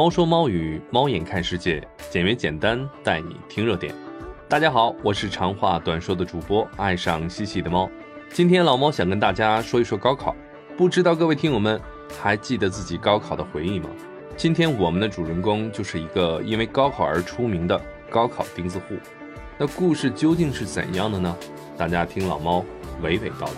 [0.00, 3.94] 猫说猫语，猫眼看世界，简约简单带你听热点。
[4.48, 7.86] 大家好，我是长话短说的主播爱上嬉戏的猫。
[8.30, 10.34] 今天老猫想跟大家说一说高考，
[10.74, 11.78] 不知道各位听友们
[12.18, 13.90] 还记得自己高考的回忆吗？
[14.38, 18.94] 今天我们的主人公就是一个因为高考而出名的高考钉子户。
[19.58, 21.36] 那故事究竟是怎样的呢？
[21.76, 22.64] 大家听老猫
[23.02, 23.52] 娓娓道来。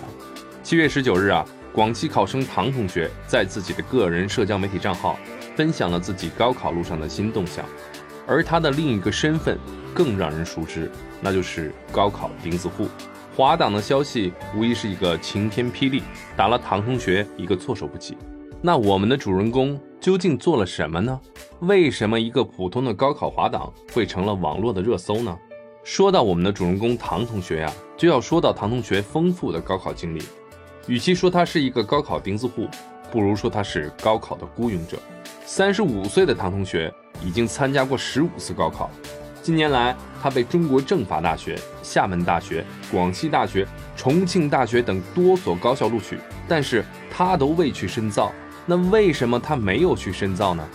[0.65, 1.47] 七月十九日啊。
[1.73, 5.19] 广西考生唐同学在自己的个人社交媒体账号
[5.55, 7.65] 分享了自己高考路上的新动向，
[8.27, 9.59] 而他的另一个身份
[9.95, 12.89] 更让人熟知，那就是高考钉子户。
[13.37, 16.03] 华党的消息无疑是一个晴天霹雳，
[16.37, 18.17] 打了唐同学一个措手不及。
[18.61, 21.21] 那我们的主人公究竟做了什么呢？
[21.61, 25.37] 为什么一个普通的高考滑档会成了网络的热搜呢？
[25.83, 30.23] 说到我们的主人公唐同学呀，就要说到唐同学丰富的高考经历。
[30.87, 32.69] 与其说他是一个高考钉子户，
[33.13, 34.99] 不如说他是高考的孤勇者。
[35.45, 38.91] 三十五岁的唐同学已经参加过十五次高考，
[39.43, 46.19] 近年来他被中国政法大学、厦门大学、广西大学、重庆大学等多所高校录取，
[46.49, 48.33] 但是他都未去深造。
[48.65, 50.67] 那为什么他没有去深造呢？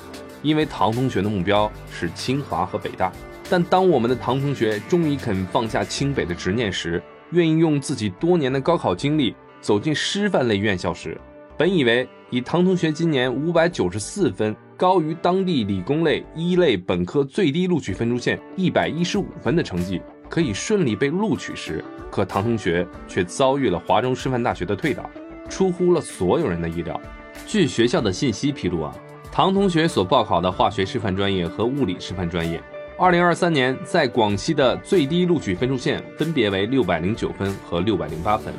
[0.43, 3.11] 因为唐同学的目标是清华和北大。
[3.49, 9.35] 但当我们的唐同学终于肯放下清北的执念时，愿意用自己多年的高考经历。
[9.59, 11.19] 走进师范类院校时，
[11.57, 25.09] 本以为以唐同学今年五百九十四分，高于当地理工类一类本科最低录取分数线一百一十五分的成绩，可以顺利被录取时，可唐同学却遭遇了华中师范大学的退档，
[25.49, 27.01] 出乎了所有人的意料。
[27.47, 28.95] 据学校的信息披露啊，
[29.31, 32.61] 唐同学所报考的化学师范专业和物理师范专业，
[32.99, 38.53] 二零二三年在广西的最低录取分数线分别为六百零九分和六百零八分。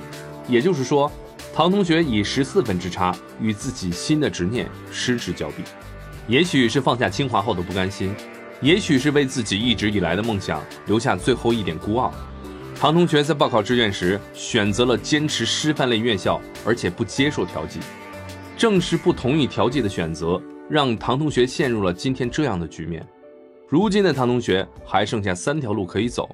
[0.49, 1.13] 也就是说，
[1.59, 5.65] 唐同学以十四分之差与自己新的执念失之交臂。
[6.29, 8.15] 也许是放下清华后的不甘心，
[8.61, 12.15] 也许是为自己一直以来的梦想留下最后一点孤傲。
[12.77, 17.81] 唐同学在报考志愿时选择了坚持师范类院校，而且不接受调剂。
[18.57, 20.41] 正是不同意调剂的选择，
[20.71, 23.05] 让唐同学陷入了今天这样的局面。
[23.69, 26.31] 如今的唐同学还剩下三条路可以走，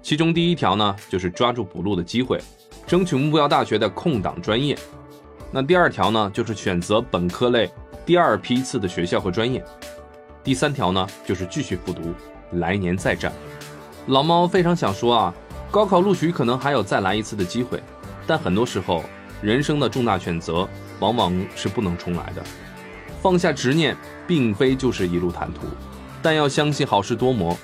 [0.00, 2.40] 其中第一条呢，就是抓住补录的机会。
[2.86, 4.76] 争取目标大学的空档专业，
[5.50, 7.70] 那第二条呢，就是选择本科类
[8.04, 9.64] 第二批次的学校和专业。
[10.42, 12.12] 第三条呢，就是继续复读，
[12.52, 13.32] 来年再战。
[14.08, 15.34] 老猫非常想说啊，
[15.70, 17.82] 高考录取可能还有再来一次的机会，
[18.26, 19.02] 但很多时候
[19.40, 20.68] 人生的重大选择
[21.00, 22.42] 往往是不能重来的。
[23.22, 23.96] 放下执念，
[24.26, 25.60] 并非就是一路坦途，
[26.20, 27.56] 但要相信好事多磨。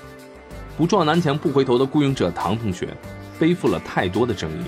[0.75, 2.87] 不撞南墙不回头的孤勇者唐同学，
[3.37, 4.63] 背负了太多的争议。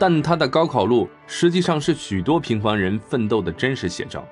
[0.00, 4.26] 但他的高考路实际上是许多平凡人奋斗的真实写照。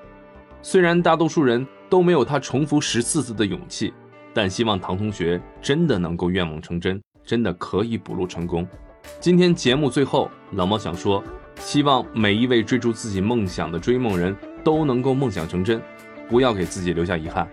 [0.63, 3.93] 虽然大多数人都没有他重复十四次的勇气，
[4.33, 8.67] 但希望唐同学真的能够愿望成真，真的可以补录成功。
[9.21, 11.23] 今天节目最后，老猫想说，
[11.57, 15.83] 希望每一位追逐自己梦想的追梦人都能够梦想成真，
[16.31, 17.47] 不要给自己留下遗憾。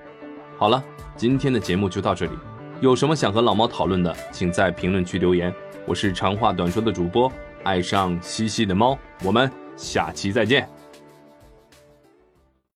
[0.58, 0.82] 好了，
[1.18, 2.32] 今天的节目就到这里。
[2.80, 5.53] 有什么想和老猫讨论的，请在评论区留言。
[5.86, 7.30] 我是长话短说的主播。
[7.66, 10.70] 爱上西西的猫，我们下期再见。